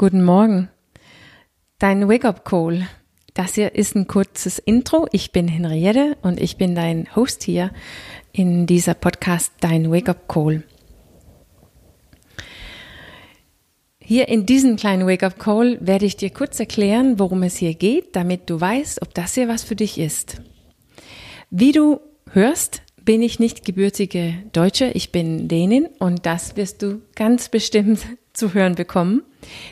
[0.00, 0.70] Guten Morgen.
[1.78, 2.88] Dein Wake-up-Call.
[3.34, 5.06] Das hier ist ein kurzes Intro.
[5.12, 7.70] Ich bin Henriette und ich bin dein Host hier
[8.32, 10.62] in dieser Podcast Dein Wake-up-Call.
[14.02, 18.48] Hier in diesem kleinen Wake-up-Call werde ich dir kurz erklären, worum es hier geht, damit
[18.48, 20.40] du weißt, ob das hier was für dich ist.
[21.50, 27.02] Wie du hörst, bin ich nicht gebürtige Deutsche, ich bin Dänin und das wirst du
[27.14, 28.00] ganz bestimmt
[28.32, 29.22] zu hören bekommen.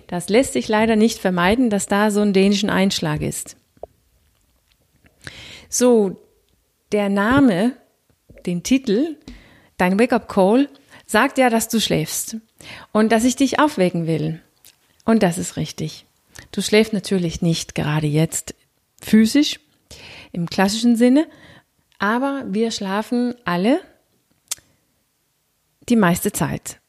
[0.07, 3.57] Das lässt sich leider nicht vermeiden, dass da so ein dänischen Einschlag ist.
[5.69, 6.17] So,
[6.93, 7.77] der Name,
[8.47, 9.17] den Titel,
[9.77, 10.69] dein Wake-up Call,
[11.07, 12.37] sagt ja, dass du schläfst
[12.93, 14.41] und dass ich dich aufwecken will.
[15.05, 16.07] Und das ist richtig.
[16.53, 18.55] Du schläfst natürlich nicht gerade jetzt
[19.01, 19.61] physisch
[20.33, 21.27] im klassischen Sinne,
[21.99, 23.81] aber wir schlafen alle
[25.89, 26.81] die meiste Zeit,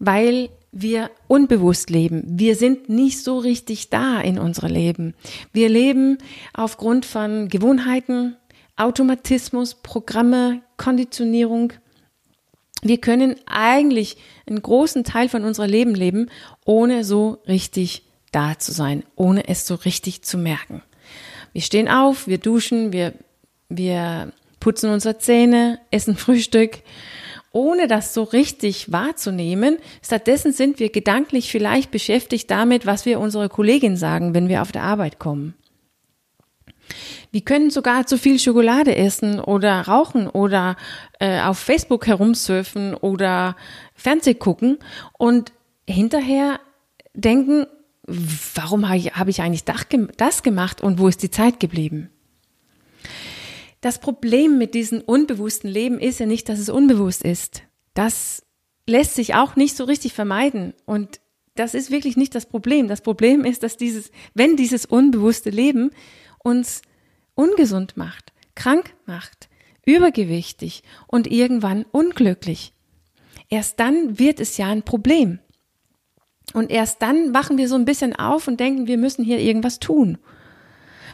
[0.00, 2.22] weil wir unbewusst leben.
[2.26, 5.14] Wir sind nicht so richtig da in unserem Leben.
[5.52, 6.18] Wir leben
[6.54, 8.36] aufgrund von Gewohnheiten,
[8.76, 11.74] Automatismus, Programme, Konditionierung.
[12.82, 14.16] Wir können eigentlich
[14.48, 16.30] einen großen Teil von unserem Leben leben,
[16.64, 20.82] ohne so richtig da zu sein, ohne es so richtig zu merken.
[21.52, 23.12] Wir stehen auf, wir duschen, wir,
[23.68, 26.78] wir putzen unsere Zähne, essen Frühstück,
[27.52, 29.78] ohne das so richtig wahrzunehmen.
[30.02, 34.72] Stattdessen sind wir gedanklich vielleicht beschäftigt damit, was wir unserer Kollegin sagen, wenn wir auf
[34.72, 35.54] der Arbeit kommen.
[37.30, 40.76] Wir können sogar zu viel Schokolade essen oder rauchen oder
[41.20, 43.56] äh, auf Facebook herumsurfen oder
[43.94, 44.78] Fernseh gucken
[45.16, 45.52] und
[45.88, 46.58] hinterher
[47.14, 47.66] denken,
[48.06, 52.10] warum habe ich eigentlich das gemacht und wo ist die Zeit geblieben?
[53.80, 57.62] Das Problem mit diesem unbewussten Leben ist ja nicht, dass es unbewusst ist.
[57.94, 58.42] Das
[58.86, 60.74] lässt sich auch nicht so richtig vermeiden.
[60.84, 61.20] Und
[61.54, 62.88] das ist wirklich nicht das Problem.
[62.88, 65.90] Das Problem ist, dass dieses, wenn dieses unbewusste Leben
[66.42, 66.82] uns
[67.34, 69.48] ungesund macht, krank macht,
[69.86, 72.74] übergewichtig und irgendwann unglücklich.
[73.48, 75.40] Erst dann wird es ja ein Problem.
[76.52, 79.78] Und erst dann wachen wir so ein bisschen auf und denken, wir müssen hier irgendwas
[79.78, 80.18] tun.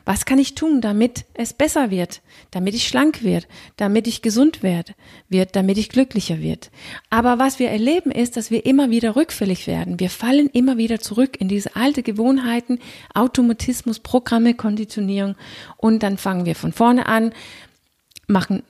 [0.06, 2.22] Was kann ich tun, damit es besser wird,
[2.52, 4.94] damit ich schlank wird, damit ich gesund werde,
[5.28, 6.70] wird, damit ich glücklicher wird?
[7.10, 9.98] Aber was wir erleben ist, dass wir immer wieder rückfällig werden.
[9.98, 12.78] Wir fallen immer wieder zurück in diese alte Gewohnheiten,
[13.14, 15.34] Automatismus, Programme, Konditionierung
[15.76, 17.32] und dann fangen wir von vorne an,
[18.28, 18.62] machen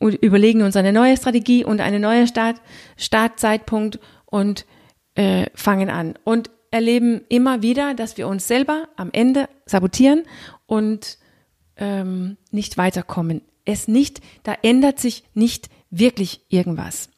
[0.00, 2.60] überlegen uns eine neue Strategie und eine neue Start,
[2.96, 4.66] Startzeitpunkt und
[5.14, 6.14] äh, fangen an.
[6.24, 10.24] Und erleben immer wieder, dass wir uns selber am Ende sabotieren
[10.72, 11.18] und
[11.76, 13.42] ähm, nicht weiterkommen.
[13.66, 17.10] Es nicht, da ändert sich nicht wirklich irgendwas.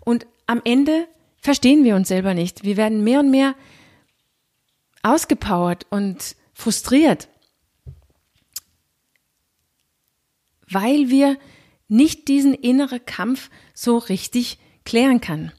[0.00, 1.06] Und am Ende
[1.38, 2.64] verstehen wir uns selber nicht.
[2.64, 3.54] Wir werden mehr und mehr
[5.04, 7.28] ausgepowert und frustriert,
[10.68, 11.38] weil wir
[11.86, 15.52] nicht diesen inneren Kampf so richtig klären kann.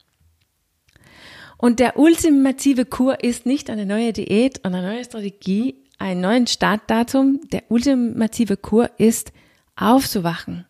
[1.57, 6.47] Und der ultimative Kur ist nicht eine neue Diät und eine neue Strategie, ein neuen
[6.47, 7.41] Startdatum.
[7.51, 9.31] Der ultimative Kur ist
[9.75, 10.65] aufzuwachen.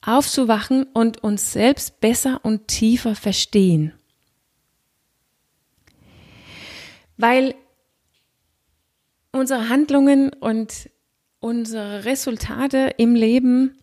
[0.00, 3.92] Aufzuwachen und uns selbst besser und tiefer verstehen.
[7.16, 7.54] Weil
[9.32, 10.88] unsere Handlungen und
[11.40, 13.78] unsere Resultate im Leben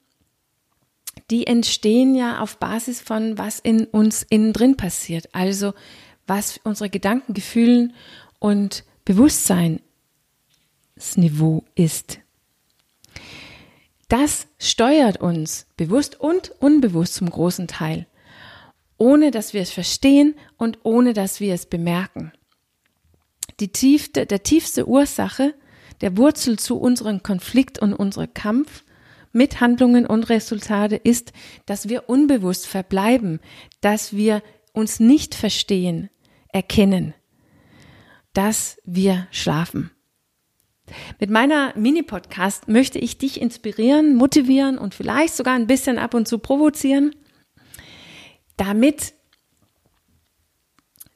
[1.31, 5.29] die entstehen ja auf Basis von, was in uns innen drin passiert.
[5.33, 5.73] Also,
[6.27, 7.93] was unsere Gedanken, Gefühlen
[8.39, 12.19] und Bewusstseinsniveau ist.
[14.07, 18.07] Das steuert uns bewusst und unbewusst zum großen Teil,
[18.97, 22.31] ohne dass wir es verstehen und ohne dass wir es bemerken.
[23.59, 25.55] Die tiefste, der tiefste Ursache,
[26.01, 28.83] der Wurzel zu unserem Konflikt und unserem Kampf
[29.31, 31.33] mit Handlungen und Resultate ist,
[31.65, 33.39] dass wir unbewusst verbleiben,
[33.81, 34.41] dass wir
[34.71, 36.09] uns nicht verstehen,
[36.49, 37.13] erkennen,
[38.35, 39.91] dass wir schlafen.
[41.19, 46.27] Mit meiner Mini-Podcast möchte ich dich inspirieren, motivieren und vielleicht sogar ein bisschen ab und
[46.27, 47.15] zu provozieren,
[48.57, 49.13] damit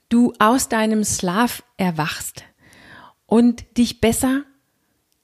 [0.09, 2.43] du aus deinem Schlaf erwachst
[3.27, 4.43] und dich besser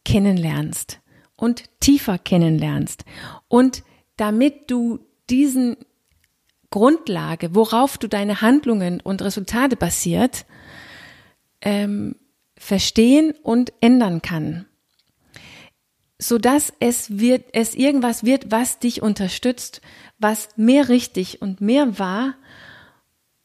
[0.04, 1.00] kennenlernst
[1.36, 3.04] und tiefer kennenlernst.
[3.48, 3.84] Und
[4.18, 5.00] damit du
[5.30, 5.76] diesen
[6.70, 10.46] Grundlage, worauf du deine Handlungen und Resultate basiert,
[11.66, 12.16] ähm,
[12.58, 14.66] verstehen und ändern kann,
[16.18, 19.82] so dass es wird, es irgendwas wird, was dich unterstützt,
[20.18, 22.36] was mehr richtig und mehr wahr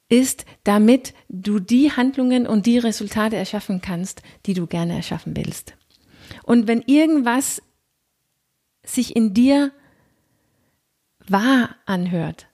[0.09, 5.75] ist, damit du die Handlungen und die Resultate erschaffen kannst, die du gerne erschaffen willst.
[6.45, 7.63] Und wenn irgendwas
[8.85, 9.73] sich in dir
[11.27, 12.49] wahr anhört,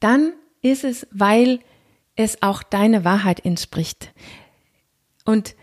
[0.00, 0.32] dann
[0.62, 1.60] ist es, weil
[2.16, 4.12] es auch deine Wahrheit entspricht.
[5.28, 5.56] Und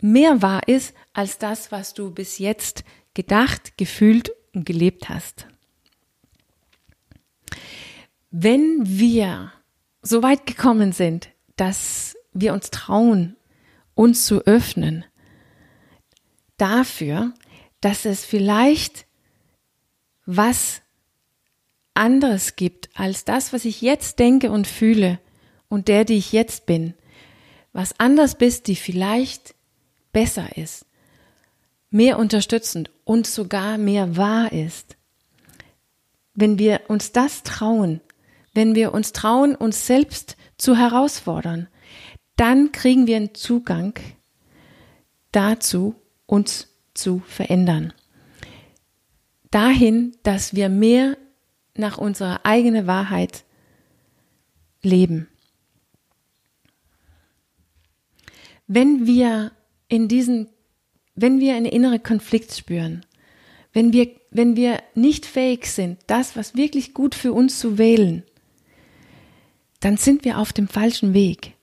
[0.00, 2.84] mehr wahr ist als das, was du bis jetzt
[3.14, 5.48] gedacht, gefühlt und gelebt hast.
[8.30, 9.52] Wenn wir
[10.02, 13.34] so weit gekommen sind, dass wir uns trauen,
[13.96, 15.04] uns zu öffnen,
[16.56, 17.34] dafür,
[17.80, 19.04] dass es vielleicht
[20.26, 20.80] was
[21.94, 25.18] anderes gibt als das, was ich jetzt denke und fühle
[25.68, 26.94] und der, die ich jetzt bin.
[27.78, 29.54] Was anders bist, die vielleicht
[30.10, 30.84] besser ist,
[31.90, 34.96] mehr unterstützend und sogar mehr wahr ist.
[36.34, 38.00] Wenn wir uns das trauen,
[38.52, 41.68] wenn wir uns trauen, uns selbst zu herausfordern,
[42.34, 43.94] dann kriegen wir einen Zugang
[45.30, 45.94] dazu,
[46.26, 47.92] uns zu verändern.
[49.52, 51.16] Dahin, dass wir mehr
[51.76, 53.44] nach unserer eigenen Wahrheit
[54.82, 55.28] leben.
[58.68, 59.50] Wenn wir
[59.88, 60.48] in diesen,
[61.14, 63.04] wenn wir einen inneren Konflikt spüren,
[63.72, 68.22] wenn wir, wenn wir nicht fähig sind, das, was wirklich gut für uns zu wählen,
[69.80, 71.54] dann sind wir auf dem falschen Weg.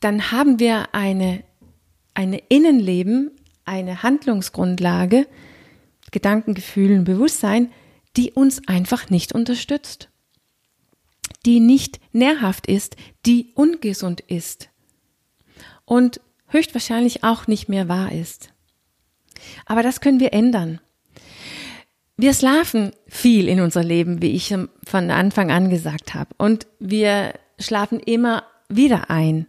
[0.00, 1.42] Dann haben wir eine
[2.16, 3.30] eine Innenleben,
[3.66, 5.26] eine Handlungsgrundlage,
[6.10, 7.70] Gedanken, Gefühlen, Bewusstsein,
[8.16, 10.08] die uns einfach nicht unterstützt,
[11.46, 14.68] die nicht nährhaft ist, die ungesund ist
[15.84, 18.52] und höchstwahrscheinlich auch nicht mehr wahr ist.
[19.64, 20.80] Aber das können wir ändern.
[22.16, 24.54] Wir schlafen viel in unser Leben, wie ich
[24.84, 26.34] von Anfang an gesagt habe.
[26.38, 29.46] Und wir schlafen immer wieder ein.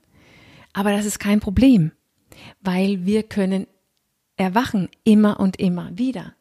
[0.73, 1.91] Aber das ist kein Problem
[2.61, 3.67] weil wir können
[4.35, 6.33] erwachen immer und immer wieder.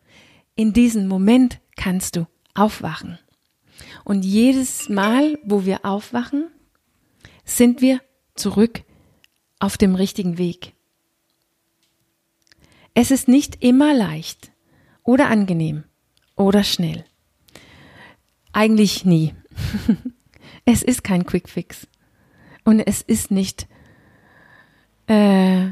[0.55, 3.19] In diesem Moment kannst du aufwachen.
[4.05, 6.49] Und jedes Mal, wo wir aufwachen,
[7.45, 8.01] sind wir
[8.35, 8.83] zurück
[9.59, 10.75] auf dem richtigen Weg.
[12.95, 14.53] Es ist nicht immer leicht
[15.03, 15.85] oder angenehm
[16.37, 17.05] oder schnell.
[18.53, 19.35] Eigentlich nie.
[20.65, 21.87] es ist kein Quick Fix.
[22.65, 23.69] Und es ist nicht
[25.07, 25.71] äh,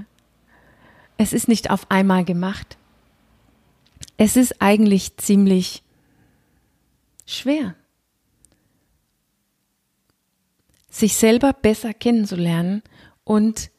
[1.16, 2.76] es ist nicht auf einmal gemacht.
[4.16, 5.82] Es ist eigentlich ziemlich
[7.26, 7.74] schwer,
[10.94, 12.82] sich selber besser kennenzulernen
[13.24, 13.70] und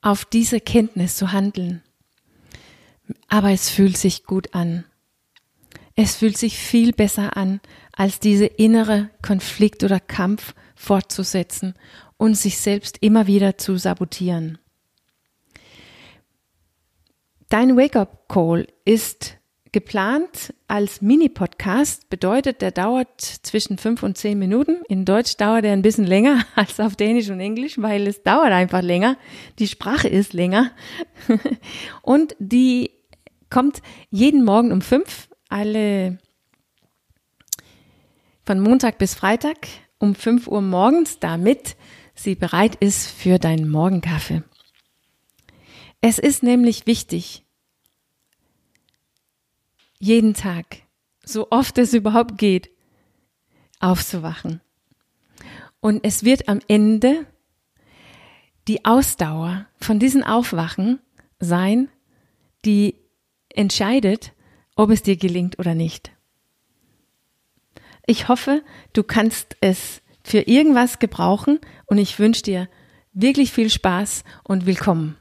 [0.00, 1.82] auf diese Kenntnis zu handeln.
[3.28, 4.84] Aber es fühlt sich gut an.
[5.94, 7.60] Es fühlt sich viel besser an,
[7.92, 11.74] als diese innere Konflikt oder Kampf fortzusetzen
[12.16, 14.58] und sich selbst immer wieder zu sabotieren.
[17.48, 19.38] Dein Wake-up-Call ist
[19.76, 24.80] geplant als Mini-Podcast, bedeutet, der dauert zwischen fünf und zehn Minuten.
[24.88, 28.52] In Deutsch dauert er ein bisschen länger als auf Dänisch und Englisch, weil es dauert
[28.52, 29.18] einfach länger.
[29.58, 30.70] Die Sprache ist länger.
[32.00, 32.90] und die
[33.50, 36.16] kommt jeden Morgen um fünf, alle
[38.44, 39.58] von Montag bis Freitag
[39.98, 41.76] um fünf Uhr morgens, damit
[42.14, 44.42] sie bereit ist für deinen Morgenkaffee.
[46.00, 47.45] Es ist nämlich wichtig,
[49.98, 50.82] jeden Tag,
[51.24, 52.70] so oft es überhaupt geht,
[53.80, 54.60] aufzuwachen.
[55.80, 57.26] Und es wird am Ende
[58.68, 61.00] die Ausdauer von diesen Aufwachen
[61.38, 61.88] sein,
[62.64, 62.96] die
[63.50, 64.32] entscheidet,
[64.74, 66.12] ob es dir gelingt oder nicht.
[68.06, 68.62] Ich hoffe,
[68.92, 72.68] du kannst es für irgendwas gebrauchen und ich wünsche dir
[73.12, 75.16] wirklich viel Spaß und willkommen.